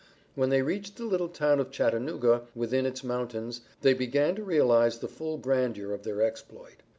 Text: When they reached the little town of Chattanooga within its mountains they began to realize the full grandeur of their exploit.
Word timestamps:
When 0.33 0.49
they 0.49 0.63
reached 0.63 0.95
the 0.97 1.05
little 1.05 1.27
town 1.29 1.59
of 1.59 1.69
Chattanooga 1.69 2.47
within 2.55 2.87
its 2.87 3.03
mountains 3.03 3.61
they 3.81 3.93
began 3.93 4.33
to 4.33 4.43
realize 4.43 4.97
the 4.97 5.07
full 5.07 5.37
grandeur 5.37 5.93
of 5.93 6.01
their 6.01 6.23
exploit. 6.23 6.77